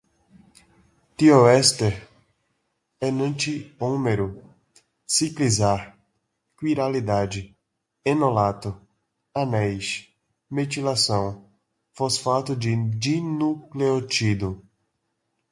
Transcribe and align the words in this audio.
tioéster, 1.15 1.93
enantiômero, 2.99 4.29
ciclizar, 5.05 5.95
quiralidade, 6.57 7.55
enolato, 8.03 8.75
anéis, 9.31 10.07
metilação, 10.49 11.47
fosfato 11.93 12.55
de 12.55 12.75
dinucléotido 12.97 14.65